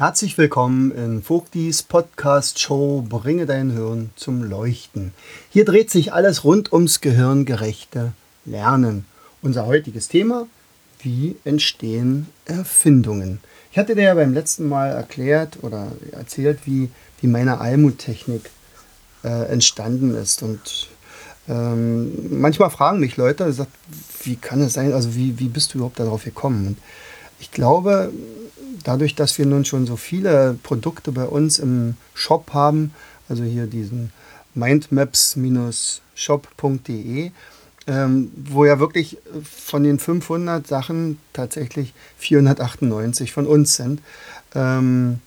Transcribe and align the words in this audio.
Herzlich 0.00 0.38
willkommen 0.38 0.92
in 0.92 1.22
Vogtis 1.22 1.82
Podcast 1.82 2.58
Show 2.58 3.04
Bringe 3.06 3.44
dein 3.44 3.70
Hirn 3.70 4.08
zum 4.16 4.42
Leuchten. 4.42 5.12
Hier 5.50 5.66
dreht 5.66 5.90
sich 5.90 6.14
alles 6.14 6.42
rund 6.42 6.72
ums 6.72 7.02
gehirngerechte 7.02 8.12
Lernen. 8.46 9.04
Unser 9.42 9.66
heutiges 9.66 10.08
Thema, 10.08 10.46
wie 11.00 11.36
entstehen 11.44 12.28
Erfindungen? 12.46 13.40
Ich 13.72 13.76
hatte 13.76 13.94
dir 13.94 14.04
ja 14.04 14.14
beim 14.14 14.32
letzten 14.32 14.70
Mal 14.70 14.86
erklärt 14.86 15.58
oder 15.60 15.92
erzählt, 16.12 16.60
wie, 16.64 16.88
wie 17.20 17.26
meine 17.26 17.60
Almut-Technik 17.60 18.48
äh, 19.22 19.52
entstanden 19.52 20.14
ist. 20.14 20.42
Und 20.42 20.88
ähm, 21.46 22.40
manchmal 22.40 22.70
fragen 22.70 23.00
mich 23.00 23.18
Leute, 23.18 23.52
sagt, 23.52 23.72
wie 24.22 24.36
kann 24.36 24.62
es 24.62 24.72
sein, 24.72 24.94
also 24.94 25.14
wie, 25.14 25.38
wie 25.38 25.48
bist 25.48 25.74
du 25.74 25.76
überhaupt 25.76 26.00
darauf 26.00 26.24
gekommen? 26.24 26.68
Und 26.68 26.78
ich 27.38 27.50
glaube, 27.50 28.10
dadurch, 28.84 29.14
dass 29.14 29.38
wir 29.38 29.46
nun 29.46 29.64
schon 29.64 29.86
so 29.86 29.96
viele 29.96 30.58
Produkte 30.62 31.12
bei 31.12 31.24
uns 31.24 31.58
im 31.58 31.96
Shop 32.14 32.52
haben, 32.52 32.92
also 33.28 33.44
hier 33.44 33.66
diesen 33.66 34.12
mindmaps-shop.de, 34.54 37.30
ähm, 37.86 38.32
wo 38.36 38.64
ja 38.64 38.78
wirklich 38.78 39.18
von 39.42 39.82
den 39.82 39.98
500 39.98 40.66
Sachen 40.66 41.18
tatsächlich 41.32 41.94
498 42.18 43.32
von 43.32 43.46
uns 43.46 43.74
sind, 43.74 44.02
ähm, 44.54 45.20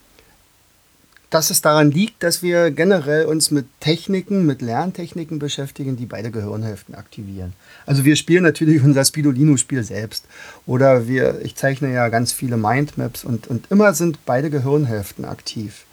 dass 1.33 1.49
es 1.49 1.63
daran 1.63 1.89
liegt, 1.89 2.21
dass 2.21 2.43
wir 2.43 2.69
generell 2.69 3.25
uns 3.25 3.49
mit 3.49 3.65
Techniken, 3.79 4.45
mit 4.45 4.61
Lerntechniken 4.61 5.39
beschäftigen, 5.39 5.97
die 5.97 6.05
beide 6.05 6.29
Gehirnhälften 6.29 6.93
aktivieren. 6.93 7.53
Also 7.87 8.05
wir 8.05 8.15
spielen 8.15 8.43
natürlich 8.43 8.83
unser 8.83 9.03
Spidolino-Spiel 9.03 9.83
selbst. 9.83 10.25
Oder 10.67 11.07
wir, 11.07 11.41
ich 11.43 11.55
zeichne 11.55 11.91
ja 11.91 12.09
ganz 12.09 12.33
viele 12.33 12.55
Mindmaps 12.55 13.23
und, 13.23 13.47
und 13.47 13.71
immer 13.71 13.95
sind 13.95 14.25
beide 14.27 14.51
Gehirnhälften 14.51 15.25
aktiv. 15.25 15.85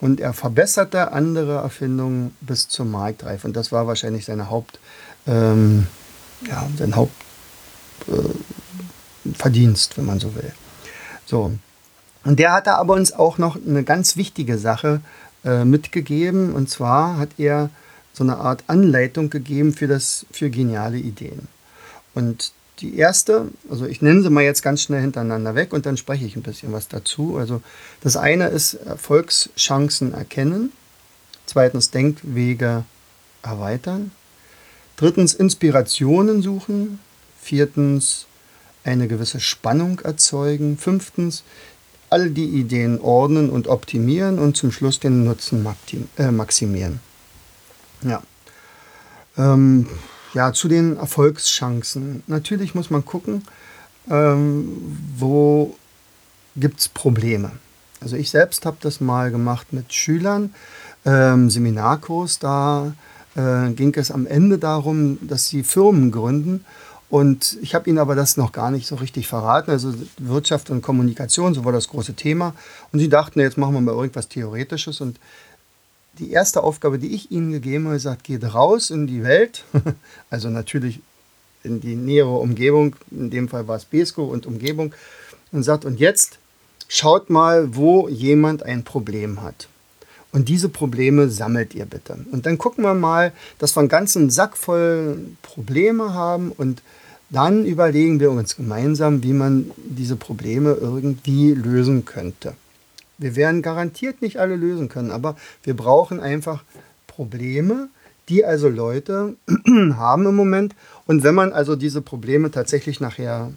und 0.00 0.20
er 0.20 0.32
verbesserte 0.32 1.12
andere 1.12 1.58
Erfindungen 1.58 2.36
bis 2.40 2.66
zur 2.68 2.86
Marktreife. 2.86 3.46
Und 3.46 3.54
das 3.54 3.70
war 3.72 3.86
wahrscheinlich 3.86 4.24
seine 4.24 4.50
Haupt, 4.50 4.80
ähm, 5.26 5.86
ja, 6.48 6.66
sein 6.76 6.96
Hauptverdienst, 6.96 9.92
äh, 9.92 9.96
wenn 9.96 10.06
man 10.06 10.20
so 10.20 10.34
will. 10.34 10.52
So. 11.24 11.52
Und 12.24 12.38
der 12.38 12.52
hatte 12.52 12.74
aber 12.74 12.92
uns 12.94 13.12
auch 13.12 13.38
noch 13.38 13.56
eine 13.56 13.84
ganz 13.84 14.16
wichtige 14.16 14.58
Sache 14.58 14.96
äh, 14.96 15.00
mitgegeben. 15.44 16.54
Und 16.54 16.70
zwar 16.70 17.18
hat 17.18 17.30
er 17.38 17.70
so 18.12 18.24
eine 18.24 18.38
Art 18.38 18.64
Anleitung 18.68 19.28
gegeben 19.28 19.74
für, 19.74 19.86
das, 19.86 20.24
für 20.30 20.48
geniale 20.48 20.98
Ideen. 20.98 21.48
Und 22.14 22.52
die 22.80 22.96
erste, 22.96 23.48
also 23.70 23.86
ich 23.86 24.02
nenne 24.02 24.22
sie 24.22 24.30
mal 24.30 24.44
jetzt 24.44 24.62
ganz 24.62 24.82
schnell 24.82 25.00
hintereinander 25.00 25.54
weg 25.54 25.72
und 25.72 25.86
dann 25.86 25.96
spreche 25.96 26.24
ich 26.24 26.36
ein 26.36 26.42
bisschen 26.42 26.72
was 26.72 26.88
dazu. 26.88 27.36
Also 27.36 27.62
das 28.00 28.16
eine 28.16 28.48
ist 28.48 28.74
Erfolgschancen 28.74 30.12
erkennen. 30.12 30.72
Zweitens 31.46 31.90
Denkwege 31.90 32.84
erweitern. 33.42 34.10
Drittens 34.96 35.34
Inspirationen 35.34 36.42
suchen. 36.42 36.98
Viertens 37.40 38.26
eine 38.84 39.08
gewisse 39.08 39.40
Spannung 39.40 40.00
erzeugen. 40.00 40.78
Fünftens 40.78 41.44
all 42.14 42.30
die 42.30 42.46
Ideen 42.46 43.00
ordnen 43.00 43.50
und 43.50 43.66
optimieren 43.66 44.38
und 44.38 44.56
zum 44.56 44.70
Schluss 44.70 45.00
den 45.00 45.24
Nutzen 45.24 45.66
äh, 46.16 46.30
maximieren. 46.30 47.00
Ja. 48.02 48.22
Ähm, 49.36 49.88
ja, 50.32 50.52
zu 50.52 50.68
den 50.68 50.96
Erfolgschancen. 50.96 52.22
Natürlich 52.28 52.76
muss 52.76 52.88
man 52.88 53.04
gucken, 53.04 53.42
ähm, 54.08 54.96
wo 55.16 55.74
gibt 56.54 56.78
es 56.78 56.88
Probleme. 56.88 57.50
Also 58.00 58.14
ich 58.14 58.30
selbst 58.30 58.64
habe 58.64 58.76
das 58.80 59.00
mal 59.00 59.32
gemacht 59.32 59.72
mit 59.72 59.92
Schülern, 59.92 60.54
ähm, 61.04 61.50
Seminarkurs, 61.50 62.38
da 62.38 62.94
äh, 63.34 63.70
ging 63.72 63.92
es 63.96 64.12
am 64.12 64.28
Ende 64.28 64.58
darum, 64.58 65.18
dass 65.20 65.48
sie 65.48 65.64
Firmen 65.64 66.12
gründen 66.12 66.64
und 67.14 67.58
ich 67.62 67.76
habe 67.76 67.88
ihnen 67.88 68.00
aber 68.00 68.16
das 68.16 68.36
noch 68.36 68.50
gar 68.50 68.72
nicht 68.72 68.88
so 68.88 68.96
richtig 68.96 69.28
verraten. 69.28 69.70
Also 69.70 69.94
Wirtschaft 70.18 70.68
und 70.70 70.82
Kommunikation, 70.82 71.54
so 71.54 71.64
war 71.64 71.70
das 71.70 71.86
große 71.86 72.14
Thema. 72.14 72.56
Und 72.90 72.98
sie 72.98 73.08
dachten, 73.08 73.38
jetzt 73.38 73.56
machen 73.56 73.72
wir 73.74 73.80
mal 73.80 73.94
irgendwas 73.94 74.26
Theoretisches. 74.26 75.00
Und 75.00 75.20
die 76.18 76.32
erste 76.32 76.64
Aufgabe, 76.64 76.98
die 76.98 77.14
ich 77.14 77.30
ihnen 77.30 77.52
gegeben 77.52 77.84
habe, 77.84 77.94
gesagt, 77.94 78.24
geht 78.24 78.42
raus 78.52 78.90
in 78.90 79.06
die 79.06 79.22
Welt. 79.22 79.62
also 80.28 80.50
natürlich 80.50 80.98
in 81.62 81.80
die 81.80 81.94
nähere 81.94 82.36
Umgebung. 82.36 82.96
In 83.12 83.30
dem 83.30 83.48
Fall 83.48 83.68
war 83.68 83.76
es 83.76 83.84
Besko 83.84 84.24
und 84.24 84.44
Umgebung. 84.44 84.92
Und 85.52 85.62
sagt, 85.62 85.84
und 85.84 86.00
jetzt 86.00 86.40
schaut 86.88 87.30
mal, 87.30 87.76
wo 87.76 88.08
jemand 88.08 88.64
ein 88.64 88.82
Problem 88.82 89.40
hat. 89.40 89.68
Und 90.32 90.48
diese 90.48 90.68
Probleme 90.68 91.28
sammelt 91.28 91.76
ihr 91.76 91.86
bitte. 91.86 92.18
Und 92.32 92.44
dann 92.44 92.58
gucken 92.58 92.82
wir 92.82 92.94
mal, 92.94 93.32
dass 93.60 93.76
wir 93.76 93.82
einen 93.82 93.88
ganzen 93.88 94.30
Sack 94.30 94.56
voll 94.56 95.20
Probleme 95.42 96.12
haben 96.12 96.50
und 96.50 96.82
dann 97.34 97.64
überlegen 97.64 98.20
wir 98.20 98.30
uns 98.30 98.56
gemeinsam, 98.56 99.24
wie 99.24 99.32
man 99.32 99.70
diese 99.76 100.14
Probleme 100.14 100.72
irgendwie 100.80 101.52
lösen 101.52 102.04
könnte. 102.04 102.54
Wir 103.18 103.34
werden 103.34 103.60
garantiert 103.60 104.22
nicht 104.22 104.38
alle 104.38 104.54
lösen 104.54 104.88
können, 104.88 105.10
aber 105.10 105.36
wir 105.64 105.74
brauchen 105.74 106.20
einfach 106.20 106.62
Probleme, 107.08 107.88
die 108.28 108.44
also 108.44 108.68
Leute 108.68 109.36
haben 109.66 110.26
im 110.26 110.36
Moment. 110.36 110.76
Und 111.06 111.24
wenn 111.24 111.34
man 111.34 111.52
also 111.52 111.74
diese 111.74 112.02
Probleme 112.02 112.52
tatsächlich 112.52 113.00
nachher 113.00 113.50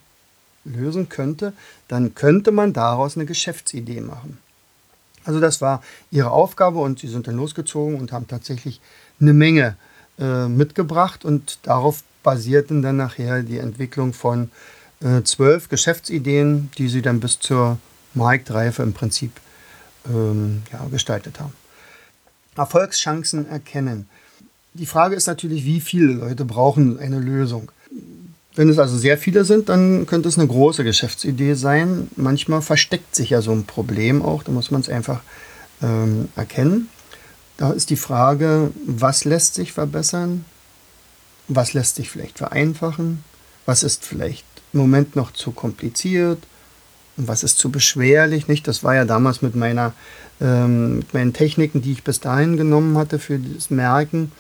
lösen 0.65 1.07
könnte, 1.07 1.53
dann 1.88 2.15
könnte 2.15 2.51
man 2.51 2.73
daraus 2.73 3.15
eine 3.15 3.25
Geschäftsidee 3.25 4.01
machen. 4.01 4.39
Also 5.23 5.39
das 5.39 5.62
war 5.62 5.83
ihre 6.09 6.31
Aufgabe 6.31 6.80
und 6.80 7.00
sie 7.00 7.07
sind 7.07 7.27
dann 7.27 7.35
losgezogen 7.35 8.00
und 8.00 8.12
haben 8.12 8.27
tatsächlich 8.27 8.81
eine 9.19 9.33
Menge 9.33 9.75
äh, 10.19 10.47
mitgebracht 10.47 11.25
und 11.25 11.59
darauf 11.63 12.03
basierten 12.23 12.81
dann 12.81 12.97
nachher 12.97 13.43
die 13.43 13.59
Entwicklung 13.59 14.13
von 14.13 14.49
äh, 15.01 15.23
zwölf 15.23 15.69
Geschäftsideen, 15.69 16.69
die 16.77 16.87
sie 16.87 17.01
dann 17.01 17.19
bis 17.19 17.39
zur 17.39 17.77
Marktreife 18.13 18.83
im 18.83 18.93
Prinzip 18.93 19.31
ähm, 20.09 20.63
ja, 20.71 20.85
gestaltet 20.91 21.39
haben. 21.39 21.53
Erfolgschancen 22.55 23.47
erkennen. 23.47 24.07
Die 24.73 24.85
Frage 24.85 25.15
ist 25.15 25.27
natürlich, 25.27 25.65
wie 25.65 25.79
viele 25.79 26.13
Leute 26.13 26.45
brauchen 26.45 26.99
eine 26.99 27.19
Lösung. 27.19 27.71
Wenn 28.55 28.69
es 28.69 28.79
also 28.79 28.97
sehr 28.97 29.17
viele 29.17 29.45
sind, 29.45 29.69
dann 29.69 30.07
könnte 30.07 30.29
es 30.29 30.37
eine 30.37 30.47
große 30.47 30.83
Geschäftsidee 30.83 31.53
sein. 31.53 32.09
Manchmal 32.15 32.63
versteckt 32.63 33.15
sich 33.15 33.29
ja 33.29 33.41
so 33.41 33.51
ein 33.51 33.65
Problem 33.65 34.23
auch, 34.23 34.41
da 34.43 34.51
muss 34.51 34.71
man 34.71 34.81
es 34.81 34.89
einfach 34.89 35.21
ähm, 35.81 36.29
erkennen. 36.35 36.89
Da 37.57 37.71
ist 37.71 37.91
die 37.91 37.95
Frage, 37.95 38.71
was 38.85 39.25
lässt 39.25 39.55
sich 39.55 39.73
verbessern, 39.73 40.45
was 41.47 41.73
lässt 41.73 41.95
sich 41.95 42.09
vielleicht 42.09 42.38
vereinfachen, 42.38 43.23
was 43.65 43.83
ist 43.83 44.05
vielleicht 44.05 44.45
im 44.73 44.79
Moment 44.79 45.15
noch 45.15 45.31
zu 45.31 45.51
kompliziert 45.51 46.39
und 47.15 47.27
was 47.27 47.44
ist 47.44 47.57
zu 47.57 47.69
beschwerlich. 47.69 48.47
Nicht? 48.47 48.67
Das 48.67 48.83
war 48.83 48.95
ja 48.95 49.05
damals 49.05 49.41
mit, 49.41 49.55
meiner, 49.55 49.94
ähm, 50.41 50.97
mit 50.97 51.13
meinen 51.13 51.33
Techniken, 51.33 51.81
die 51.81 51.94
ich 51.94 52.03
bis 52.03 52.19
dahin 52.19 52.57
genommen 52.57 52.97
hatte 52.97 53.19
für 53.19 53.39
das 53.39 53.69
Merken. 53.69 54.31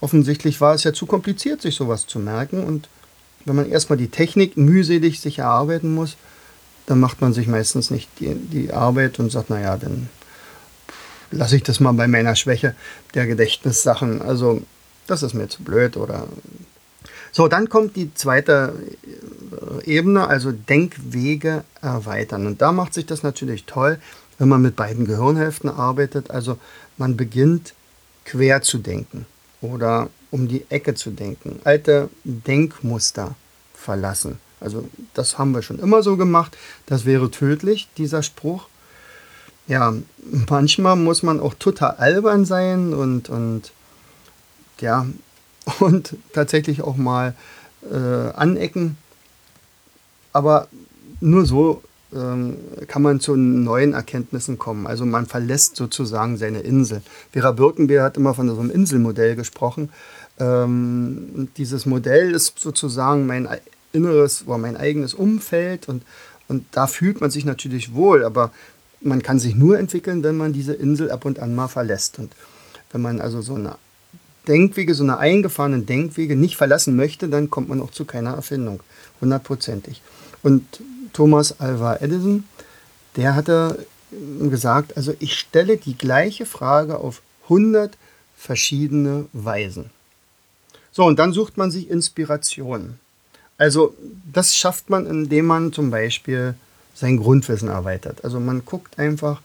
Offensichtlich 0.00 0.60
war 0.60 0.74
es 0.74 0.84
ja 0.84 0.92
zu 0.92 1.06
kompliziert, 1.06 1.62
sich 1.62 1.74
sowas 1.74 2.06
zu 2.06 2.18
merken. 2.18 2.64
Und 2.64 2.88
wenn 3.44 3.56
man 3.56 3.70
erstmal 3.70 3.98
die 3.98 4.08
Technik 4.08 4.56
mühselig 4.56 5.20
sich 5.20 5.38
erarbeiten 5.38 5.94
muss, 5.94 6.16
dann 6.86 7.00
macht 7.00 7.20
man 7.20 7.32
sich 7.32 7.46
meistens 7.46 7.90
nicht 7.90 8.08
die, 8.20 8.34
die 8.34 8.72
Arbeit 8.72 9.18
und 9.18 9.32
sagt, 9.32 9.50
naja, 9.50 9.76
dann 9.76 10.08
lasse 11.30 11.56
ich 11.56 11.62
das 11.62 11.80
mal 11.80 11.92
bei 11.92 12.06
meiner 12.06 12.36
Schwäche 12.36 12.74
der 13.14 13.26
Gedächtnissachen. 13.26 14.20
Also 14.20 14.62
das 15.06 15.22
ist 15.22 15.34
mir 15.34 15.48
zu 15.48 15.62
blöd 15.62 15.96
oder 15.96 16.26
so, 17.34 17.48
dann 17.48 17.68
kommt 17.68 17.96
die 17.96 18.14
zweite 18.14 18.74
äh, 19.82 19.90
Ebene, 19.90 20.28
also 20.28 20.52
Denkwege 20.52 21.64
erweitern. 21.82 22.46
Und 22.46 22.62
da 22.62 22.70
macht 22.70 22.94
sich 22.94 23.06
das 23.06 23.24
natürlich 23.24 23.64
toll, 23.64 23.98
wenn 24.38 24.48
man 24.48 24.62
mit 24.62 24.76
beiden 24.76 25.04
Gehirnhälften 25.04 25.68
arbeitet. 25.68 26.30
Also 26.30 26.58
man 26.96 27.16
beginnt 27.16 27.74
quer 28.24 28.62
zu 28.62 28.78
denken 28.78 29.26
oder 29.60 30.10
um 30.30 30.46
die 30.46 30.64
Ecke 30.68 30.94
zu 30.94 31.10
denken, 31.10 31.58
alte 31.64 32.08
Denkmuster 32.22 33.34
verlassen. 33.74 34.38
Also 34.60 34.88
das 35.14 35.36
haben 35.36 35.52
wir 35.52 35.62
schon 35.62 35.80
immer 35.80 36.04
so 36.04 36.16
gemacht. 36.16 36.56
Das 36.86 37.04
wäre 37.04 37.32
tödlich, 37.32 37.88
dieser 37.98 38.22
Spruch. 38.22 38.68
Ja, 39.66 39.92
manchmal 40.48 40.94
muss 40.94 41.24
man 41.24 41.40
auch 41.40 41.54
total 41.54 41.96
albern 41.96 42.44
sein 42.44 42.94
und, 42.94 43.28
und 43.28 43.72
ja, 44.80 45.06
und 45.80 46.16
tatsächlich 46.32 46.82
auch 46.82 46.96
mal 46.96 47.34
äh, 47.90 47.96
anecken. 47.96 48.96
Aber 50.32 50.68
nur 51.20 51.46
so 51.46 51.82
ähm, 52.14 52.56
kann 52.86 53.02
man 53.02 53.20
zu 53.20 53.36
neuen 53.36 53.92
Erkenntnissen 53.92 54.58
kommen. 54.58 54.86
Also 54.86 55.04
man 55.06 55.26
verlässt 55.26 55.76
sozusagen 55.76 56.36
seine 56.36 56.60
Insel. 56.60 57.02
Vera 57.32 57.52
Birkenbeer 57.52 58.02
hat 58.02 58.16
immer 58.16 58.34
von 58.34 58.48
so 58.48 58.60
einem 58.60 58.70
Inselmodell 58.70 59.36
gesprochen. 59.36 59.90
Ähm, 60.38 61.48
dieses 61.56 61.86
Modell 61.86 62.32
ist 62.32 62.58
sozusagen 62.58 63.26
mein 63.26 63.48
inneres 63.92 64.44
oder 64.46 64.58
mein 64.58 64.76
eigenes 64.76 65.14
Umfeld 65.14 65.88
und, 65.88 66.02
und 66.48 66.66
da 66.72 66.86
fühlt 66.88 67.20
man 67.20 67.30
sich 67.30 67.44
natürlich 67.44 67.94
wohl, 67.94 68.24
aber 68.24 68.50
man 69.00 69.22
kann 69.22 69.38
sich 69.38 69.54
nur 69.54 69.78
entwickeln, 69.78 70.24
wenn 70.24 70.36
man 70.36 70.52
diese 70.52 70.74
Insel 70.74 71.10
ab 71.10 71.24
und 71.24 71.38
an 71.38 71.54
mal 71.54 71.68
verlässt. 71.68 72.18
Und 72.18 72.32
wenn 72.90 73.02
man 73.02 73.20
also 73.20 73.40
so 73.40 73.54
eine 73.54 73.76
Denkwege, 74.48 74.94
so 74.94 75.02
eine 75.02 75.18
eingefahrenen 75.18 75.86
Denkwege 75.86 76.36
nicht 76.36 76.56
verlassen 76.56 76.96
möchte, 76.96 77.28
dann 77.28 77.50
kommt 77.50 77.68
man 77.68 77.80
auch 77.80 77.90
zu 77.90 78.04
keiner 78.04 78.34
Erfindung. 78.34 78.80
Hundertprozentig. 79.20 80.02
Und 80.42 80.64
Thomas 81.12 81.60
Alva 81.60 81.96
Edison, 81.96 82.44
der 83.16 83.34
hatte 83.34 83.86
gesagt, 84.50 84.96
also 84.96 85.14
ich 85.18 85.38
stelle 85.38 85.76
die 85.76 85.96
gleiche 85.96 86.46
Frage 86.46 86.98
auf 86.98 87.22
100 87.44 87.96
verschiedene 88.36 89.26
Weisen. 89.32 89.90
So, 90.92 91.04
und 91.04 91.18
dann 91.18 91.32
sucht 91.32 91.56
man 91.56 91.70
sich 91.70 91.90
Inspiration. 91.90 92.98
Also 93.56 93.94
das 94.32 94.54
schafft 94.54 94.90
man, 94.90 95.06
indem 95.06 95.46
man 95.46 95.72
zum 95.72 95.90
Beispiel 95.90 96.54
sein 96.94 97.16
Grundwissen 97.16 97.68
erweitert. 97.68 98.24
Also 98.24 98.38
man 98.40 98.64
guckt 98.64 98.98
einfach, 98.98 99.40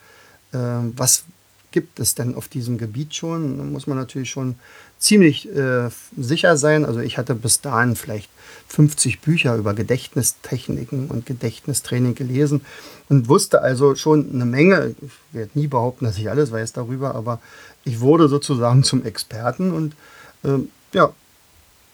äh, 0.52 0.58
was 0.96 1.24
gibt 1.72 2.00
es 2.00 2.16
denn 2.16 2.36
auf 2.36 2.48
diesem 2.48 2.78
Gebiet 2.78 3.16
schon. 3.16 3.58
Da 3.58 3.64
muss 3.64 3.88
man 3.88 3.98
natürlich 3.98 4.30
schon 4.30 4.56
ziemlich 5.00 5.50
äh, 5.56 5.90
sicher 6.18 6.58
sein. 6.58 6.86
Also 6.86 7.00
ich 7.00 7.18
hatte 7.18 7.34
bis 7.34 7.62
dahin 7.62 7.96
vielleicht 7.96 8.30
50 8.68 9.22
Bücher 9.22 9.56
über 9.56 9.74
Gedächtnistechniken 9.74 11.08
und 11.08 11.26
Gedächtnistraining 11.26 12.14
gelesen 12.14 12.62
und 13.08 13.28
wusste 13.28 13.62
also 13.62 13.96
schon 13.96 14.30
eine 14.32 14.46
Menge. 14.46 14.96
Ich 15.02 15.12
werde 15.32 15.52
nie 15.56 15.68
behaupten, 15.68 16.06
dass 16.06 16.18
ich 16.18 16.30
alles 16.30 16.52
weiß 16.52 16.74
darüber, 16.74 17.16
aber 17.16 17.40
ich 17.84 18.02
wurde 18.02 18.28
sozusagen 18.28 18.84
zum 18.84 19.04
Experten 19.04 19.72
und 19.72 19.96
äh, 20.44 20.60
ja, 20.94 21.12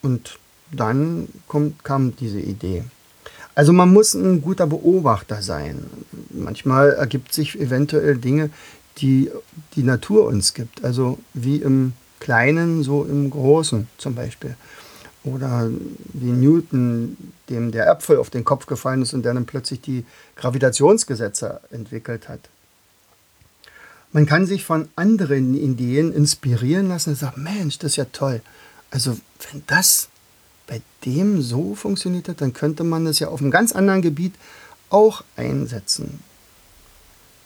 und 0.02 0.38
dann 0.72 1.28
kommt, 1.46 1.84
kam 1.84 2.14
diese 2.16 2.40
Idee. 2.40 2.84
Also 3.54 3.72
man 3.72 3.90
muss 3.90 4.12
ein 4.14 4.42
guter 4.42 4.66
Beobachter 4.66 5.40
sein. 5.40 5.86
Manchmal 6.30 6.90
ergibt 6.90 7.32
sich 7.32 7.58
eventuell 7.58 8.18
Dinge, 8.18 8.50
die 8.98 9.30
die 9.74 9.82
Natur 9.82 10.26
uns 10.26 10.52
gibt. 10.52 10.84
Also 10.84 11.18
wie 11.32 11.56
im 11.56 11.94
Kleinen, 12.20 12.82
so 12.82 13.04
im 13.04 13.30
Großen 13.30 13.88
zum 13.98 14.14
Beispiel. 14.14 14.56
Oder 15.24 15.68
wie 16.12 16.30
Newton, 16.30 17.16
dem 17.48 17.72
der 17.72 17.90
Apfel 17.90 18.18
auf 18.18 18.30
den 18.30 18.44
Kopf 18.44 18.66
gefallen 18.66 19.02
ist 19.02 19.12
und 19.12 19.24
der 19.24 19.34
dann 19.34 19.46
plötzlich 19.46 19.80
die 19.80 20.04
Gravitationsgesetze 20.36 21.60
entwickelt 21.70 22.28
hat. 22.28 22.40
Man 24.12 24.24
kann 24.24 24.46
sich 24.46 24.64
von 24.64 24.88
anderen 24.96 25.54
Ideen 25.54 26.12
inspirieren 26.12 26.88
lassen 26.88 27.10
und 27.10 27.16
sagen, 27.16 27.42
Mensch, 27.42 27.78
das 27.78 27.92
ist 27.92 27.96
ja 27.96 28.06
toll. 28.12 28.40
Also 28.90 29.16
wenn 29.50 29.62
das 29.66 30.08
bei 30.66 30.80
dem 31.04 31.42
so 31.42 31.74
funktioniert 31.74 32.28
hat, 32.28 32.40
dann 32.40 32.52
könnte 32.52 32.84
man 32.84 33.04
das 33.04 33.18
ja 33.18 33.28
auf 33.28 33.40
einem 33.40 33.50
ganz 33.50 33.72
anderen 33.72 34.02
Gebiet 34.02 34.34
auch 34.90 35.22
einsetzen. 35.36 36.20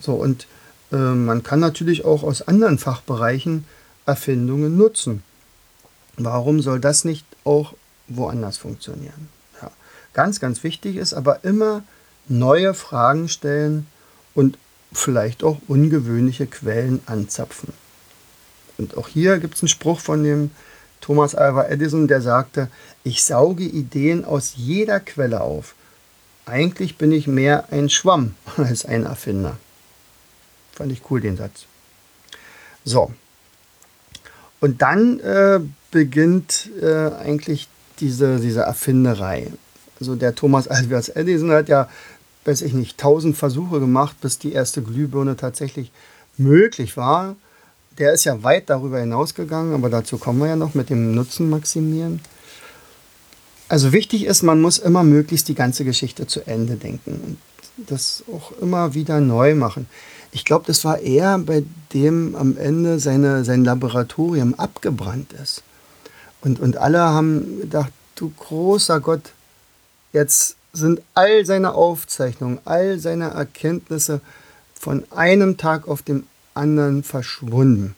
So, 0.00 0.14
und 0.14 0.46
äh, 0.92 0.96
man 0.96 1.42
kann 1.42 1.60
natürlich 1.60 2.04
auch 2.04 2.22
aus 2.22 2.42
anderen 2.42 2.78
Fachbereichen 2.78 3.64
Erfindungen 4.06 4.76
nutzen. 4.76 5.22
Warum 6.16 6.60
soll 6.60 6.80
das 6.80 7.04
nicht 7.04 7.24
auch 7.44 7.74
woanders 8.08 8.58
funktionieren? 8.58 9.28
Ja. 9.62 9.70
Ganz, 10.12 10.40
ganz 10.40 10.62
wichtig 10.64 10.96
ist 10.96 11.14
aber 11.14 11.44
immer 11.44 11.82
neue 12.28 12.74
Fragen 12.74 13.28
stellen 13.28 13.86
und 14.34 14.58
vielleicht 14.92 15.44
auch 15.44 15.58
ungewöhnliche 15.68 16.46
Quellen 16.46 17.00
anzapfen. 17.06 17.72
Und 18.78 18.96
auch 18.96 19.08
hier 19.08 19.38
gibt 19.38 19.56
es 19.56 19.62
einen 19.62 19.68
Spruch 19.68 20.00
von 20.00 20.22
dem 20.22 20.50
Thomas 21.00 21.34
Alva 21.34 21.68
Edison, 21.68 22.08
der 22.08 22.20
sagte, 22.20 22.68
ich 23.04 23.24
sauge 23.24 23.64
Ideen 23.64 24.24
aus 24.24 24.54
jeder 24.56 25.00
Quelle 25.00 25.40
auf. 25.40 25.74
Eigentlich 26.46 26.96
bin 26.96 27.12
ich 27.12 27.26
mehr 27.26 27.64
ein 27.70 27.88
Schwamm 27.88 28.34
als 28.56 28.84
ein 28.84 29.04
Erfinder. 29.04 29.56
Fand 30.72 30.92
ich 30.92 31.02
cool, 31.10 31.20
den 31.20 31.36
Satz. 31.36 31.66
So, 32.84 33.12
und 34.60 34.82
dann 34.82 35.20
äh, 35.20 35.60
beginnt 35.90 36.70
äh, 36.80 37.10
eigentlich 37.14 37.68
diese, 37.98 38.38
diese 38.38 38.60
Erfinderei. 38.60 39.48
Also 39.98 40.14
der 40.14 40.34
Thomas 40.34 40.68
Alva 40.68 41.02
Edison 41.14 41.50
hat 41.50 41.68
ja, 41.68 41.88
weiß 42.44 42.62
ich 42.62 42.72
nicht, 42.72 42.98
tausend 42.98 43.36
Versuche 43.36 43.80
gemacht, 43.80 44.16
bis 44.20 44.38
die 44.38 44.52
erste 44.52 44.82
Glühbirne 44.82 45.36
tatsächlich 45.36 45.90
möglich 46.36 46.96
war. 46.96 47.36
Der 47.98 48.12
ist 48.12 48.24
ja 48.24 48.42
weit 48.42 48.70
darüber 48.70 49.00
hinausgegangen, 49.00 49.74
aber 49.74 49.90
dazu 49.90 50.16
kommen 50.16 50.38
wir 50.38 50.46
ja 50.46 50.56
noch 50.56 50.74
mit 50.74 50.88
dem 50.88 51.14
Nutzen 51.14 51.50
maximieren. 51.50 52.20
Also 53.68 53.92
wichtig 53.92 54.24
ist, 54.24 54.42
man 54.42 54.60
muss 54.60 54.78
immer 54.78 55.04
möglichst 55.04 55.48
die 55.48 55.54
ganze 55.54 55.84
Geschichte 55.84 56.26
zu 56.26 56.46
Ende 56.46 56.76
denken 56.76 57.38
das 57.76 58.24
auch 58.32 58.52
immer 58.60 58.94
wieder 58.94 59.20
neu 59.20 59.54
machen. 59.54 59.86
Ich 60.32 60.44
glaube, 60.44 60.64
das 60.66 60.84
war 60.84 60.98
er, 61.00 61.38
bei 61.38 61.64
dem 61.92 62.36
am 62.36 62.56
Ende 62.56 63.00
seine, 63.00 63.44
sein 63.44 63.64
Laboratorium 63.64 64.54
abgebrannt 64.54 65.32
ist. 65.32 65.62
Und, 66.40 66.60
und 66.60 66.76
alle 66.76 67.00
haben 67.00 67.60
gedacht, 67.60 67.92
du 68.14 68.32
großer 68.38 69.00
Gott, 69.00 69.32
jetzt 70.12 70.56
sind 70.72 71.02
all 71.14 71.44
seine 71.44 71.74
Aufzeichnungen, 71.74 72.58
all 72.64 72.98
seine 72.98 73.30
Erkenntnisse 73.30 74.20
von 74.74 75.04
einem 75.10 75.56
Tag 75.56 75.88
auf 75.88 76.02
den 76.02 76.26
anderen 76.54 77.02
verschwunden. 77.02 77.96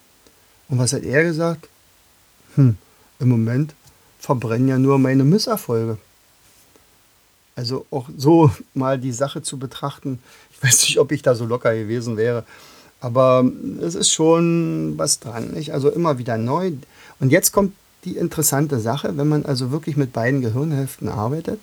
Und 0.69 0.79
was 0.79 0.93
hat 0.93 1.03
er 1.03 1.23
gesagt? 1.23 1.69
Hm, 2.55 2.77
im 3.19 3.29
Moment 3.29 3.75
verbrennen 4.19 4.69
ja 4.69 4.79
nur 4.79 4.99
meine 4.99 5.25
Misserfolge. 5.25 5.99
Also 7.55 7.87
auch 7.91 8.09
so 8.17 8.51
mal 8.75 8.99
die 8.99 9.13
Sache 9.13 9.43
zu 9.43 9.59
betrachten, 9.59 10.19
weiß 10.63 10.83
nicht, 10.83 10.99
ob 10.99 11.13
ich 11.13 11.23
da 11.23 11.35
so 11.35 11.45
locker 11.45 11.75
gewesen 11.75 12.17
wäre. 12.17 12.45
Aber 13.01 13.45
es 13.81 13.95
ist 13.95 14.13
schon 14.13 14.95
was 14.97 15.19
dran. 15.19 15.51
Nicht? 15.51 15.73
Also 15.73 15.91
immer 15.91 16.19
wieder 16.19 16.39
neu. 16.39 16.73
Und 17.19 17.31
jetzt 17.31 17.53
kommt 17.53 17.73
die 18.05 18.17
interessante 18.17 18.79
Sache, 18.79 19.17
wenn 19.17 19.29
man 19.29 19.45
also 19.45 19.71
wirklich 19.71 19.97
mit 19.97 20.13
beiden 20.13 20.41
Gehirnhälften 20.41 21.09
arbeitet, 21.09 21.61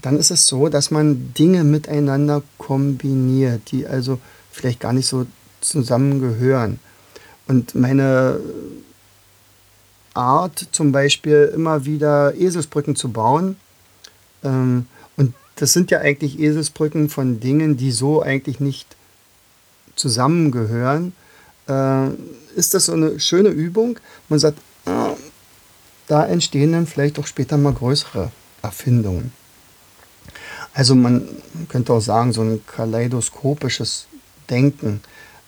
dann 0.00 0.18
ist 0.18 0.30
es 0.30 0.46
so, 0.46 0.68
dass 0.68 0.90
man 0.90 1.34
Dinge 1.34 1.64
miteinander 1.64 2.42
kombiniert, 2.58 3.70
die 3.70 3.86
also 3.86 4.18
vielleicht 4.50 4.80
gar 4.80 4.92
nicht 4.92 5.06
so 5.06 5.26
zusammengehören. 5.60 6.78
Und 7.46 7.74
meine 7.74 8.40
Art 10.14 10.68
zum 10.72 10.92
Beispiel 10.92 11.52
immer 11.54 11.84
wieder 11.84 12.34
Eselsbrücken 12.34 12.96
zu 12.96 13.10
bauen. 13.10 13.56
Ähm, 14.44 14.86
das 15.62 15.72
sind 15.72 15.92
ja 15.92 16.00
eigentlich 16.00 16.40
Eselsbrücken 16.40 17.08
von 17.08 17.38
Dingen, 17.38 17.76
die 17.76 17.92
so 17.92 18.20
eigentlich 18.20 18.58
nicht 18.58 18.96
zusammengehören. 19.94 21.12
Äh, 21.68 22.08
ist 22.56 22.74
das 22.74 22.86
so 22.86 22.94
eine 22.94 23.20
schöne 23.20 23.50
Übung? 23.50 24.00
Man 24.28 24.40
sagt, 24.40 24.58
ah, 24.86 25.14
da 26.08 26.26
entstehen 26.26 26.72
dann 26.72 26.88
vielleicht 26.88 27.16
auch 27.20 27.28
später 27.28 27.58
mal 27.58 27.72
größere 27.72 28.32
Erfindungen. 28.60 29.32
Also 30.74 30.96
man 30.96 31.28
könnte 31.68 31.92
auch 31.92 32.00
sagen, 32.00 32.32
so 32.32 32.42
ein 32.42 32.66
kaleidoskopisches 32.66 34.08
Denken. 34.50 35.00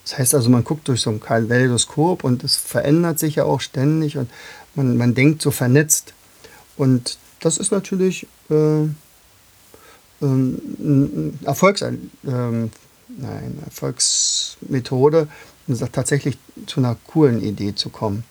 Das 0.05 0.17
heißt 0.17 0.37
also, 0.37 0.49
man 0.49 0.63
guckt 0.63 0.87
durch 0.87 1.01
so 1.01 1.11
ein 1.11 1.19
Kaleidoskop 1.19 2.23
und 2.23 2.45
es 2.45 2.55
verändert 2.55 3.19
sich 3.19 3.35
ja 3.35 3.47
auch 3.47 3.61
ständig 3.61 4.17
und 4.17 4.31
man, 4.77 4.97
man 4.97 5.15
denkt 5.15 5.43
so 5.43 5.51
vernetzt. 5.51 6.15
Und 6.77 7.19
das 7.41 7.59
ist 7.59 7.73
natürlich 7.73 8.29
äh, 8.49 8.87
ähm, 10.25 11.39
Erfolgs, 11.45 11.83
äh, 11.83 11.93
nein, 12.23 13.59
Erfolgsmethode, 13.65 15.29
tatsächlich 15.93 16.39
zu 16.67 16.81
einer 16.81 16.97
coolen 17.07 17.43
Idee 17.43 17.75
zu 17.75 17.91
kommen. 17.91 18.25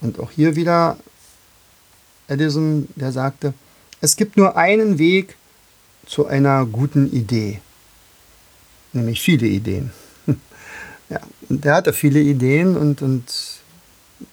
Und 0.00 0.20
auch 0.20 0.30
hier 0.30 0.56
wieder 0.56 0.98
Edison, 2.28 2.88
der 2.96 3.12
sagte, 3.12 3.54
es 4.00 4.16
gibt 4.16 4.36
nur 4.36 4.56
einen 4.56 4.98
Weg 4.98 5.36
zu 6.06 6.26
einer 6.26 6.66
guten 6.66 7.10
Idee, 7.12 7.60
nämlich 8.92 9.20
viele 9.20 9.46
Ideen. 9.46 9.90
ja, 11.08 11.20
der 11.48 11.74
hatte 11.74 11.92
viele 11.92 12.20
Ideen 12.20 12.76
und, 12.76 13.02
und 13.02 13.24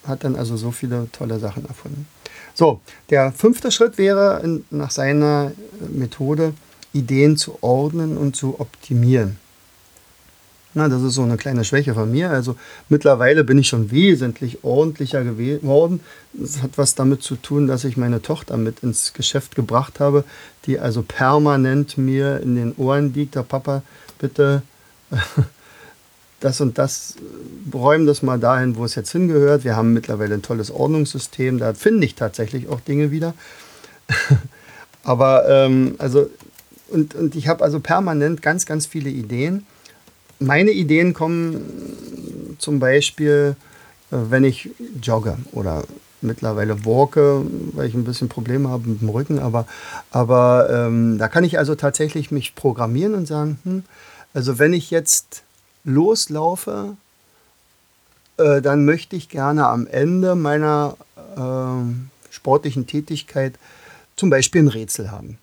hat 0.06 0.24
dann 0.24 0.36
also 0.36 0.58
so 0.58 0.72
viele 0.72 1.08
tolle 1.12 1.40
Sachen 1.40 1.66
erfunden. 1.66 2.08
So, 2.54 2.82
der 3.10 3.32
fünfte 3.32 3.72
Schritt 3.72 3.98
wäre 3.98 4.62
nach 4.70 4.92
seiner 4.92 5.54
Methode, 5.92 6.54
Ideen 6.94 7.38
zu 7.38 7.58
ordnen 7.62 8.18
und 8.18 8.36
zu 8.36 8.60
optimieren. 8.60 9.38
Na, 10.76 10.90
das 10.90 11.04
ist 11.04 11.14
so 11.14 11.22
eine 11.22 11.38
kleine 11.38 11.64
Schwäche 11.64 11.94
von 11.94 12.12
mir. 12.12 12.32
Also 12.32 12.56
mittlerweile 12.90 13.44
bin 13.44 13.60
ich 13.60 13.68
schon 13.68 13.92
wesentlich 13.92 14.64
ordentlicher 14.64 15.24
geworden. 15.24 16.00
Das 16.34 16.64
hat 16.64 16.72
was 16.78 16.96
damit 16.96 17.22
zu 17.22 17.36
tun, 17.36 17.68
dass 17.68 17.84
ich 17.84 17.96
meine 17.96 18.24
Tochter 18.24 18.58
mit 18.58 18.80
ins 18.80 19.14
Geschäft 19.14 19.56
gebracht 19.56 20.00
habe, 20.00 20.24
die 20.66 20.80
also 20.80 21.04
permanent 21.04 21.98
mir 22.00 22.40
in 22.42 22.56
den 22.56 22.74
Ohren 22.76 23.14
liegt. 23.14 23.36
Der 23.36 23.44
Papa, 23.44 23.84
bitte 24.18 24.64
das 26.40 26.60
und 26.60 26.80
das, 26.80 27.18
räumen 27.72 28.08
das 28.08 28.24
mal 28.24 28.40
dahin, 28.40 28.76
wo 28.76 28.84
es 28.84 28.96
jetzt 28.96 29.12
hingehört. 29.12 29.64
Wir 29.64 29.76
haben 29.76 29.94
mittlerweile 29.94 30.34
ein 30.34 30.42
tolles 30.42 30.72
Ordnungssystem. 30.72 31.60
Da 31.60 31.76
finde 31.76 32.06
ich 32.06 32.16
tatsächlich 32.16 32.68
auch 32.68 32.82
Dinge 32.82 33.12
wieder. 33.12 33.36
Aber 35.04 35.48
ähm, 35.48 35.96
also 36.00 36.30
und, 36.94 37.16
und 37.16 37.36
ich 37.36 37.48
habe 37.48 37.64
also 37.64 37.80
permanent 37.80 38.42
ganz, 38.42 38.66
ganz 38.66 38.86
viele 38.86 39.10
Ideen 39.10 39.66
meine 40.44 40.72
Ideen 40.72 41.14
kommen 41.14 42.56
zum 42.60 42.80
Beispiel, 42.80 43.56
äh, 44.12 44.16
wenn 44.30 44.44
ich 44.44 44.70
jogge 45.02 45.38
oder 45.52 45.84
mittlerweile 46.22 46.86
walke, 46.86 47.46
weil 47.74 47.88
ich 47.88 47.94
ein 47.96 48.06
bisschen 48.06 48.30
Probleme 48.30 48.70
habe 48.70 48.88
mit 48.88 49.02
dem 49.02 49.10
Rücken, 49.10 49.40
aber, 49.40 49.66
aber 50.12 50.70
ähm, 50.70 51.18
da 51.18 51.28
kann 51.28 51.44
ich 51.44 51.58
also 51.58 51.76
tatsächlich 51.76 52.32
mich 52.32 52.56
programmieren 52.56 53.14
und 53.14 53.28
sagen, 53.28 53.60
hm, 53.64 53.84
also 54.34 54.58
wenn 54.58 54.74
ich 54.74 54.90
jetzt 54.90 55.44
loslaufe, 55.84 56.96
äh, 58.38 58.62
dann 58.62 58.86
möchte 58.86 59.18
ich 59.18 59.28
gerne 59.28 59.68
am 59.68 59.86
Ende 59.86 60.36
meiner 60.36 60.96
äh, 61.36 62.34
sportlichen 62.34 62.88
Tätigkeit 62.88 63.56
zum 64.16 64.30
Beispiel 64.30 64.64
ein 64.64 64.70
Rätsel 64.70 65.12
haben. 65.12 65.38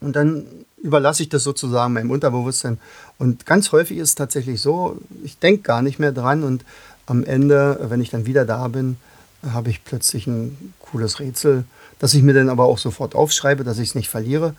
Und 0.00 0.16
dann 0.16 0.46
überlasse 0.82 1.22
ich 1.22 1.28
das 1.28 1.44
sozusagen 1.44 1.92
meinem 1.92 2.10
Unterbewusstsein. 2.10 2.78
Und 3.18 3.46
ganz 3.46 3.72
häufig 3.72 3.98
ist 3.98 4.10
es 4.10 4.14
tatsächlich 4.14 4.60
so, 4.60 4.98
ich 5.24 5.38
denke 5.38 5.62
gar 5.62 5.82
nicht 5.82 5.98
mehr 5.98 6.12
dran 6.12 6.42
und 6.42 6.64
am 7.06 7.24
Ende, 7.24 7.86
wenn 7.88 8.00
ich 8.00 8.10
dann 8.10 8.26
wieder 8.26 8.44
da 8.44 8.68
bin, 8.68 8.96
habe 9.42 9.70
ich 9.70 9.84
plötzlich 9.84 10.26
ein 10.26 10.74
cooles 10.80 11.20
Rätsel, 11.20 11.64
das 11.98 12.14
ich 12.14 12.22
mir 12.22 12.34
dann 12.34 12.48
aber 12.48 12.64
auch 12.64 12.78
sofort 12.78 13.14
aufschreibe, 13.14 13.64
dass 13.64 13.78
ich 13.78 13.90
es 13.90 13.94
nicht 13.94 14.08
verliere. 14.08 14.54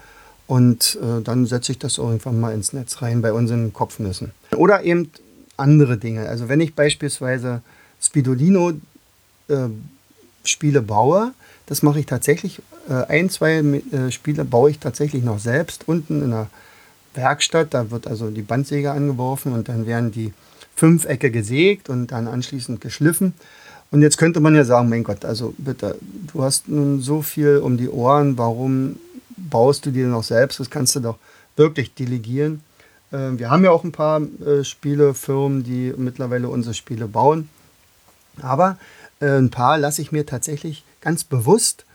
Und 0.48 0.98
äh, 1.02 1.22
dann 1.22 1.46
setze 1.46 1.72
ich 1.72 1.80
das 1.80 2.00
irgendwann 2.00 2.40
mal 2.40 2.54
ins 2.54 2.74
Netz 2.74 3.04
rein 3.04 3.22
bei 3.22 3.34
unseren 3.34 3.72
Kopfnüssen. 3.72 4.32
Oder 4.56 4.84
eben 4.84 5.12
andere 5.58 5.98
Dinge. 5.98 6.28
Also 6.28 6.50
wenn 6.50 6.60
ich 6.60 6.74
beispielsweise 6.74 7.62
Spidolino-Spiele 8.02 10.80
äh, 10.80 10.82
baue, 10.82 11.34
das 11.70 11.84
mache 11.84 12.00
ich 12.00 12.08
tatsächlich. 12.08 12.62
Äh, 12.90 13.06
ein, 13.06 13.30
zwei 13.30 13.60
äh, 13.60 14.12
Spiele 14.12 14.44
baue 14.44 14.72
ich 14.72 14.80
tatsächlich 14.80 15.24
noch 15.24 15.38
selbst 15.38 15.88
unten 15.88 16.24
in 16.24 16.32
der 16.32 16.50
Werkstatt. 17.14 17.76
Da 17.76 17.92
wird 17.92 18.08
also 18.08 18.32
die 18.32 18.42
Bandsäge 18.42 18.92
angeworfen 18.92 19.54
und 19.54 19.70
dann 19.70 19.86
werden 19.86 20.12
die 20.12 20.34
Fünfecke 20.76 21.30
gesägt 21.30 21.88
und 21.88 22.08
dann 22.08 22.28
anschließend 22.28 22.82
geschliffen. 22.82 23.34
Und 23.92 24.02
jetzt 24.02 24.18
könnte 24.18 24.40
man 24.40 24.56
ja 24.56 24.64
sagen, 24.64 24.90
mein 24.90 25.04
Gott, 25.04 25.24
also 25.26 25.54
bitte, 25.60 25.96
du 26.34 26.42
hast 26.42 26.68
nun 26.68 27.02
so 27.02 27.22
viel 27.22 27.58
um 27.58 27.78
die 27.78 27.90
Ohren, 27.90 28.36
warum 28.38 28.96
baust 29.38 29.86
du 29.86 29.92
dir 29.92 30.08
noch 30.08 30.24
selbst? 30.24 30.60
Das 30.60 30.72
kannst 30.72 30.96
du 30.96 31.02
doch 31.02 31.18
wirklich 31.56 31.94
delegieren. 31.94 32.62
Ähm, 33.14 33.38
wir 33.38 33.52
haben 33.52 33.64
ja 33.64 33.70
auch 33.70 33.84
ein 33.84 33.92
paar 33.92 34.22
äh, 34.22 34.64
Spielefirmen, 34.64 35.64
die 35.64 35.94
mittlerweile 35.96 36.50
unsere 36.50 36.74
Spiele 36.74 37.08
bauen. 37.08 37.48
Aber 38.42 38.78
ein 39.22 39.50
paar 39.50 39.78
lasse 39.78 40.02
ich 40.02 40.12
mir 40.12 40.26
tatsächlich 40.26 40.84
ganz 41.02 41.24
bewusst, 41.24 41.86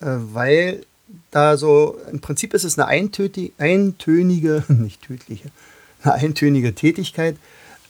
äh, 0.00 0.06
weil 0.06 0.84
da 1.30 1.56
so, 1.56 1.98
im 2.10 2.20
Prinzip 2.20 2.54
ist 2.54 2.64
es 2.64 2.78
eine 2.78 2.88
eintönige, 2.88 4.64
nicht 4.68 5.02
tödliche, 5.02 5.50
eine 6.02 6.14
eintönige 6.14 6.74
Tätigkeit, 6.74 7.36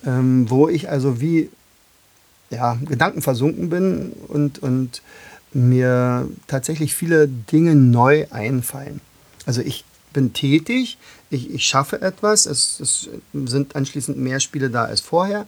ähm, 0.04 0.48
wo 0.50 0.68
ich 0.68 0.90
also 0.90 1.20
wie 1.20 1.50
ja, 2.50 2.78
Gedanken 2.84 3.22
versunken 3.22 3.70
bin 3.70 4.12
und, 4.28 4.60
und 4.60 5.02
mir 5.52 6.28
tatsächlich 6.46 6.94
viele 6.94 7.26
Dinge 7.26 7.74
neu 7.74 8.26
einfallen. 8.30 9.00
Also 9.46 9.62
ich 9.62 9.84
bin 10.12 10.32
tätig, 10.32 10.98
ich, 11.30 11.52
ich 11.52 11.64
schaffe 11.64 12.00
etwas, 12.02 12.46
es, 12.46 12.78
es 12.78 13.08
sind 13.32 13.74
anschließend 13.74 14.16
mehr 14.16 14.38
Spiele 14.38 14.70
da 14.70 14.84
als 14.84 15.00
vorher 15.00 15.46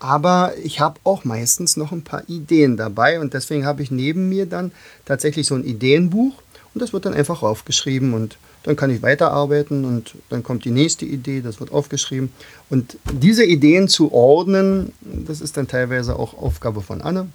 aber 0.00 0.52
ich 0.62 0.80
habe 0.80 1.00
auch 1.04 1.24
meistens 1.24 1.76
noch 1.76 1.92
ein 1.92 2.02
paar 2.02 2.22
Ideen 2.28 2.76
dabei 2.76 3.20
und 3.20 3.34
deswegen 3.34 3.66
habe 3.66 3.82
ich 3.82 3.90
neben 3.90 4.28
mir 4.28 4.46
dann 4.46 4.72
tatsächlich 5.04 5.46
so 5.46 5.54
ein 5.54 5.64
Ideenbuch 5.64 6.34
und 6.74 6.80
das 6.80 6.92
wird 6.92 7.06
dann 7.06 7.14
einfach 7.14 7.42
aufgeschrieben 7.42 8.14
und 8.14 8.38
dann 8.62 8.76
kann 8.76 8.90
ich 8.90 9.02
weiterarbeiten 9.02 9.84
und 9.84 10.14
dann 10.28 10.42
kommt 10.42 10.64
die 10.64 10.70
nächste 10.70 11.04
Idee, 11.04 11.40
das 11.40 11.60
wird 11.60 11.72
aufgeschrieben. 11.72 12.32
Und 12.68 12.98
diese 13.10 13.44
Ideen 13.44 13.88
zu 13.88 14.12
ordnen, 14.12 14.92
das 15.00 15.40
ist 15.40 15.56
dann 15.56 15.68
teilweise 15.68 16.16
auch 16.16 16.34
Aufgabe 16.34 16.82
von 16.82 17.00
Anne. 17.00 17.28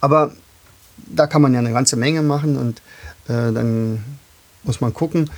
Aber 0.00 0.32
da 1.06 1.26
kann 1.26 1.42
man 1.42 1.54
ja 1.54 1.60
eine 1.60 1.72
ganze 1.72 1.96
Menge 1.96 2.22
machen 2.22 2.56
und 2.56 2.78
äh, 3.28 3.52
dann 3.52 4.04
muss 4.64 4.80
man 4.80 4.92
gucken, 4.92 5.30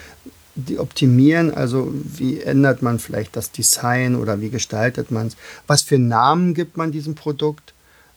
die 0.54 0.78
optimieren, 0.78 1.52
also 1.52 1.92
wie 1.94 2.40
ändert 2.40 2.82
man 2.82 2.98
vielleicht 2.98 3.36
das 3.36 3.50
Design 3.50 4.16
oder 4.16 4.40
wie 4.40 4.50
gestaltet 4.50 5.10
man 5.10 5.28
es? 5.28 5.36
Was 5.66 5.82
für 5.82 5.98
Namen 5.98 6.54
gibt 6.54 6.76
man 6.76 6.92
diesem 6.92 7.14
Produkt? 7.14 7.72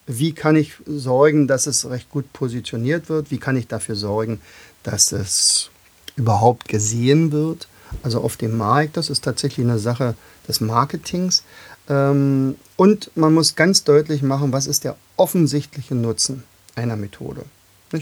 Wie 0.07 0.33
kann 0.33 0.55
ich 0.55 0.73
sorgen, 0.85 1.47
dass 1.47 1.65
es 1.65 1.89
recht 1.89 2.09
gut 2.09 2.31
positioniert 2.33 3.09
wird? 3.09 3.31
Wie 3.31 3.37
kann 3.37 3.55
ich 3.55 3.67
dafür 3.67 3.95
sorgen, 3.95 4.41
dass 4.83 5.11
es 5.11 5.69
überhaupt 6.15 6.67
gesehen 6.67 7.31
wird? 7.31 7.67
Also 8.03 8.21
auf 8.21 8.35
dem 8.37 8.57
Markt, 8.57 8.97
das 8.97 9.09
ist 9.09 9.23
tatsächlich 9.23 9.65
eine 9.65 9.79
Sache 9.79 10.15
des 10.47 10.59
Marketings. 10.59 11.43
Ähm, 11.89 12.55
und 12.75 13.11
man 13.15 13.33
muss 13.33 13.55
ganz 13.55 13.83
deutlich 13.83 14.21
machen, 14.21 14.51
was 14.51 14.67
ist 14.67 14.83
der 14.83 14.97
offensichtliche 15.15 15.95
Nutzen 15.95 16.43
einer 16.75 16.97
Methode. 16.97 17.45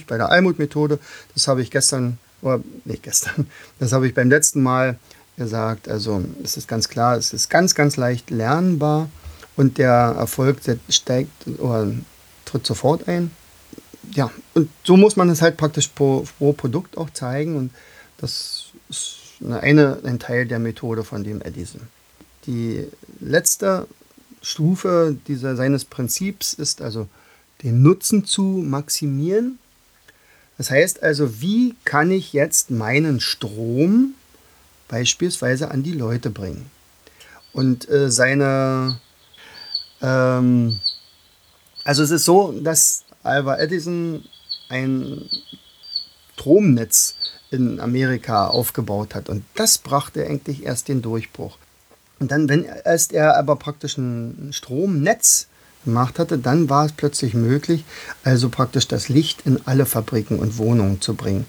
Bei 0.07 0.17
der 0.17 0.29
Almut-Methode, 0.29 0.97
das 1.35 1.47
habe 1.47 1.61
ich 1.61 1.69
gestern 1.69 2.17
oder 2.43 2.63
nicht 2.85 3.03
gestern, 3.03 3.47
das 3.79 3.91
habe 3.91 4.07
ich 4.07 4.13
beim 4.13 4.29
letzten 4.29 4.61
Mal 4.61 4.99
gesagt. 5.37 5.87
Also 5.87 6.23
es 6.43 6.57
ist 6.57 6.67
ganz 6.67 6.89
klar, 6.89 7.17
es 7.17 7.33
ist 7.33 7.49
ganz, 7.49 7.75
ganz 7.75 7.97
leicht 7.97 8.29
lernbar 8.29 9.09
und 9.55 9.77
der 9.77 10.15
Erfolg 10.17 10.57
steigt 10.89 11.47
oder 11.59 11.91
tritt 12.45 12.65
sofort 12.65 13.07
ein. 13.07 13.31
Ja, 14.11 14.31
und 14.53 14.69
so 14.83 14.97
muss 14.97 15.15
man 15.15 15.29
es 15.29 15.41
halt 15.41 15.57
praktisch 15.57 15.87
pro, 15.87 16.25
pro 16.37 16.53
Produkt 16.53 16.97
auch 16.97 17.09
zeigen 17.09 17.55
und 17.55 17.71
das 18.17 18.65
ist 18.89 19.17
eine, 19.49 19.99
ein 20.03 20.19
Teil 20.19 20.45
der 20.45 20.59
Methode 20.59 21.03
von 21.03 21.23
dem 21.23 21.41
Edison. 21.41 21.81
Die 22.45 22.85
letzte 23.19 23.87
Stufe 24.41 25.15
dieser, 25.27 25.55
seines 25.55 25.85
Prinzips 25.85 26.53
ist 26.53 26.81
also 26.81 27.07
den 27.63 27.81
Nutzen 27.81 28.25
zu 28.25 28.43
maximieren 28.43 29.57
das 30.57 30.69
heißt 30.69 31.03
also, 31.03 31.41
wie 31.41 31.75
kann 31.85 32.11
ich 32.11 32.33
jetzt 32.33 32.71
meinen 32.71 33.19
Strom 33.19 34.13
beispielsweise 34.87 35.71
an 35.71 35.83
die 35.83 35.93
Leute 35.93 36.29
bringen? 36.29 36.69
Und 37.53 37.89
äh, 37.89 38.09
seine, 38.11 38.99
Ähm, 40.03 40.79
also 41.85 42.03
es 42.03 42.11
ist 42.11 42.25
so, 42.25 42.51
dass 42.51 43.05
Alva 43.23 43.57
Edison 43.57 44.23
ein 44.69 45.29
Stromnetz 46.35 47.15
in 47.51 47.79
Amerika 47.79 48.47
aufgebaut 48.47 49.15
hat. 49.15 49.29
Und 49.29 49.45
das 49.55 49.77
brachte 49.77 50.25
eigentlich 50.25 50.63
erst 50.63 50.89
den 50.89 51.01
Durchbruch. 51.01 51.57
Und 52.19 52.31
dann, 52.31 52.49
wenn 52.49 52.65
erst 52.65 53.13
er 53.13 53.37
aber 53.37 53.55
praktisch 53.55 53.97
ein 53.97 54.51
Stromnetz 54.51 55.47
gemacht 55.83 56.19
hatte, 56.19 56.37
dann 56.37 56.69
war 56.69 56.85
es 56.85 56.91
plötzlich 56.91 57.33
möglich, 57.33 57.83
also 58.23 58.49
praktisch 58.49 58.87
das 58.87 59.09
Licht 59.09 59.45
in 59.45 59.59
alle 59.65 59.85
Fabriken 59.85 60.39
und 60.39 60.57
Wohnungen 60.57 61.01
zu 61.01 61.13
bringen. 61.13 61.45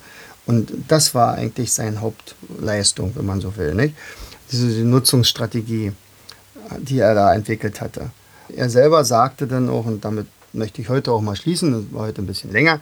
Und 0.46 0.72
das 0.88 1.14
war 1.14 1.34
eigentlich 1.34 1.72
seine 1.72 2.00
Hauptleistung, 2.00 3.12
wenn 3.14 3.26
man 3.26 3.40
so 3.40 3.56
will. 3.56 3.74
Nicht? 3.74 3.94
Diese 4.52 4.66
Nutzungsstrategie, 4.82 5.92
die 6.78 6.98
er 6.98 7.14
da 7.14 7.34
entwickelt 7.34 7.80
hatte. 7.80 8.10
Er 8.54 8.68
selber 8.68 9.04
sagte 9.04 9.46
dann 9.46 9.68
auch, 9.68 9.86
und 9.86 10.04
damit 10.04 10.26
möchte 10.52 10.82
ich 10.82 10.88
heute 10.88 11.12
auch 11.12 11.22
mal 11.22 11.36
schließen, 11.36 11.72
das 11.72 11.84
war 11.92 12.06
heute 12.06 12.22
ein 12.22 12.26
bisschen 12.26 12.52
länger, 12.52 12.80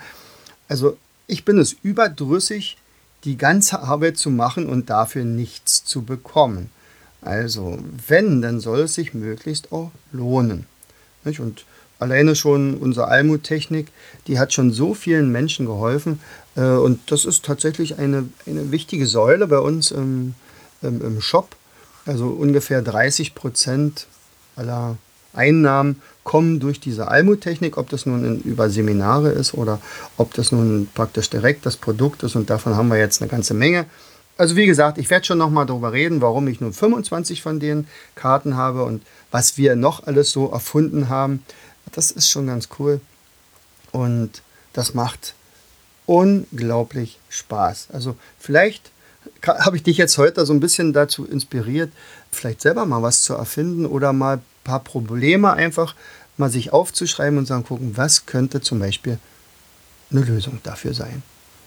also 0.69 0.97
ich 1.27 1.45
bin 1.45 1.59
es 1.59 1.77
überdrüssig, 1.83 2.77
die 3.25 3.37
ganze 3.37 3.81
Arbeit 3.81 4.19
zu 4.19 4.31
machen 4.31 4.69
und 4.69 4.91
dafür 4.91 5.25
nichts 5.25 5.85
zu 5.85 6.03
bekommen. 6.03 6.71
Also, 7.21 7.79
wenn, 8.09 8.43
dann 8.43 8.59
soll 8.59 8.81
es 8.81 8.95
sich 8.95 9.15
möglichst 9.15 9.71
auch 9.71 9.93
lohnen. 10.11 10.67
Nicht? 11.25 11.41
Und 11.41 11.65
alleine 11.99 12.35
schon 12.35 12.75
unsere 12.75 13.09
Almut-Technik, 13.09 13.89
die 14.27 14.39
hat 14.39 14.53
schon 14.53 14.73
so 14.73 14.95
vielen 14.95 15.31
Menschen 15.31 15.67
geholfen. 15.67 16.21
Äh, 16.57 16.63
und 16.63 17.11
das 17.11 17.25
ist 17.25 17.45
tatsächlich 17.45 17.99
eine, 17.99 18.29
eine 18.47 18.71
wichtige 18.71 19.07
Säule 19.07 19.47
bei 19.47 19.59
uns 19.59 19.91
im, 19.91 20.35
im, 20.83 21.01
im 21.01 21.21
Shop. 21.21 21.57
Also 22.05 22.27
ungefähr 22.27 22.83
30 22.83 23.35
Prozent 23.35 24.07
aller 24.57 24.97
Einnahmen 25.35 26.03
kommen 26.25 26.61
durch 26.61 26.79
diese 26.81 27.09
Almut-Technik, 27.09 27.79
ob 27.79 27.89
das 27.89 28.07
nun 28.07 28.25
in, 28.25 28.41
über 28.43 28.69
Seminare 28.69 29.31
ist 29.31 29.55
oder 29.55 29.81
ob 30.17 30.35
das 30.35 30.53
nun 30.53 30.89
praktisch 30.95 31.31
direkt 31.31 31.65
das 31.65 31.77
Produkt 31.77 32.23
ist. 32.23 32.37
Und 32.37 32.51
davon 32.51 32.77
haben 32.77 32.89
wir 32.89 32.99
jetzt 32.99 33.23
eine 33.23 33.31
ganze 33.31 33.55
Menge. 33.55 33.87
Also 34.43 34.57
wie 34.57 34.67
gesagt, 34.67 34.99
ich 34.99 35.09
werde 35.09 35.25
schon 35.25 35.39
nochmal 35.39 35.67
darüber 35.67 35.93
reden, 35.93 36.21
warum 36.21 36.49
ich 36.49 36.61
nur 36.61 36.73
25 36.73 37.43
von 37.43 37.61
den 37.61 37.87
Karten 38.17 38.57
habe 38.57 38.83
und 38.83 39.01
was 39.31 39.57
wir 39.57 39.77
noch 39.77 40.05
alles 40.09 40.33
so 40.33 40.51
erfunden 40.51 41.09
haben. 41.09 41.45
Das 41.93 42.11
ist 42.11 42.29
schon 42.29 42.49
ganz 42.49 42.69
cool. 42.81 43.01
Und 43.93 44.43
das 44.73 44.95
macht 44.95 45.35
unglaublich 46.07 47.21
Spaß. 47.29 47.91
Also 47.93 48.17
vielleicht 48.37 48.91
habe 49.47 49.77
ich 49.77 49.85
dich 49.85 49.97
jetzt 49.97 50.19
heute 50.19 50.45
so 50.45 50.53
ein 50.53 50.59
bisschen 50.59 50.93
dazu 50.93 51.25
inspiriert, 51.25 51.93
vielleicht 52.33 52.63
selber 52.63 52.85
mal 52.85 53.01
was 53.01 53.23
zu 53.23 53.35
erfinden 53.35 53.87
oder 53.87 54.13
mal 54.13 54.39
ein 54.39 54.45
paar 54.65 54.81
Probleme 54.81 55.53
einfach 55.53 55.95
mal 56.37 56.51
sich 56.51 56.73
aufzuschreiben 56.73 57.39
und 57.39 57.47
sagen, 57.47 57.63
gucken, 57.63 57.97
was 57.97 58.27
könnte 58.27 58.61
zum 58.61 58.81
Beispiel 58.81 59.21
eine 60.11 60.23
Lösung 60.23 60.59
dafür 60.65 60.95
sein. 60.95 61.23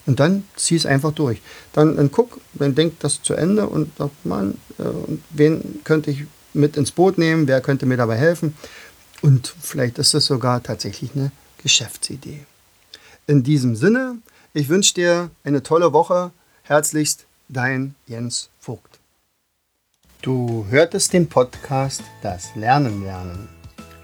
Und 0.05 0.19
dann 0.19 0.43
zieh 0.55 0.75
es 0.75 0.85
einfach 0.85 1.11
durch. 1.11 1.41
Dann, 1.73 1.97
dann 1.97 2.11
guck, 2.11 2.39
dann 2.53 2.75
denk 2.75 2.99
das 2.99 3.21
zu 3.23 3.33
Ende 3.33 3.67
und 3.67 3.91
sag, 3.97 4.11
man, 4.23 4.51
äh, 4.77 4.83
wen 5.31 5.79
könnte 5.83 6.11
ich 6.11 6.25
mit 6.53 6.77
ins 6.77 6.91
Boot 6.91 7.17
nehmen, 7.17 7.47
wer 7.47 7.61
könnte 7.61 7.85
mir 7.85 7.97
dabei 7.97 8.17
helfen. 8.17 8.55
Und 9.21 9.53
vielleicht 9.59 9.97
ist 9.97 10.13
das 10.13 10.25
sogar 10.25 10.61
tatsächlich 10.61 11.11
eine 11.15 11.31
Geschäftsidee. 11.61 12.45
In 13.27 13.43
diesem 13.43 13.75
Sinne, 13.75 14.17
ich 14.53 14.69
wünsche 14.69 14.93
dir 14.93 15.31
eine 15.43 15.63
tolle 15.63 15.93
Woche. 15.93 16.31
Herzlichst, 16.63 17.25
dein 17.49 17.95
Jens 18.07 18.49
Vogt. 18.59 18.99
Du 20.21 20.65
hörtest 20.69 21.13
den 21.13 21.27
Podcast 21.27 22.03
Das 22.21 22.55
Lernen 22.55 23.03
lernen. 23.03 23.49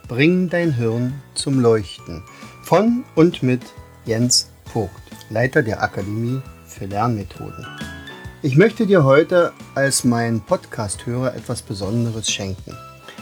Bring 0.08 0.50
dein 0.50 0.74
Hirn 0.74 1.22
zum 1.36 1.60
Leuchten 1.60 2.24
von 2.64 3.04
und 3.16 3.42
mit 3.44 3.62
Jens 4.06 4.50
Vogt. 4.72 4.94
Leiter 5.30 5.62
der 5.64 5.84
Akademie 5.84 6.42
für 6.66 6.86
Lernmethoden. 6.86 7.68
Ich 8.42 8.56
möchte 8.56 8.86
dir 8.86 9.04
heute 9.04 9.52
als 9.76 10.06
mein 10.06 10.40
Podcast-Hörer 10.40 11.36
etwas 11.36 11.62
Besonderes 11.62 12.32
schenken. 12.32 12.78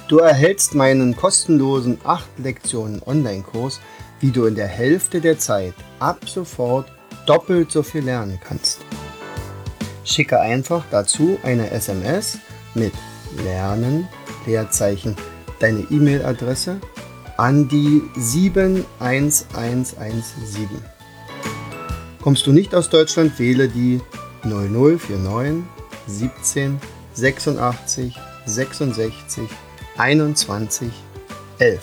Du 0.08 0.20
erhältst 0.20 0.76
meinen 0.76 1.16
kostenlosen 1.16 1.98
8 2.04 2.28
Lektionen 2.38 3.02
Online-Kurs, 3.04 3.82
wie 4.20 4.30
du 4.30 4.46
in 4.46 4.54
der 4.56 4.68
Hälfte 4.68 5.22
der 5.22 5.40
Zeit 5.40 5.74
ab 6.00 6.20
sofort 6.28 6.92
doppelt 7.26 7.72
so 7.72 7.82
viel 7.84 8.04
lernen 8.04 8.40
kannst. 8.44 8.80
Schicke 10.04 10.40
einfach 10.40 10.84
dazu 10.92 11.40
eine 11.44 11.72
SMS 11.72 12.38
mit 12.76 12.94
Lernen, 13.44 14.08
Leerzeichen, 14.46 15.16
deine 15.60 15.80
E-Mail-Adresse 15.90 16.80
an 17.38 17.68
die 17.68 18.04
71117. 18.18 20.99
Kommst 22.22 22.46
du 22.48 22.52
nicht 22.52 22.76
aus 22.76 22.90
Deutschland, 22.90 23.40
wähle 23.40 23.70
die 23.70 24.02
0049 24.44 25.64
17 26.08 26.80
86 27.14 28.16
66 28.46 29.50
21 29.98 30.92
11. 31.60 31.82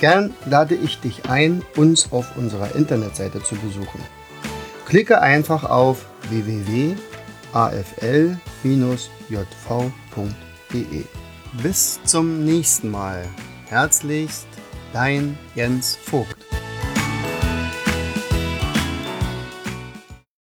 Gern 0.00 0.34
lade 0.44 0.74
ich 0.74 1.00
dich 1.00 1.28
ein, 1.28 1.62
uns 1.76 2.12
auf 2.12 2.36
unserer 2.36 2.74
Internetseite 2.74 3.42
zu 3.42 3.54
besuchen. 3.56 4.00
Klicke 4.86 5.20
einfach 5.20 5.64
auf 5.64 6.04
www.afl-jv.de. 6.28 6.96
Bis 11.62 12.00
zum 12.04 12.44
nächsten 12.44 12.90
Mal. 12.90 13.24
Herzlichst, 13.68 14.46
dein 14.92 15.38
Jens 15.54 15.96
Vogt. 15.96 16.45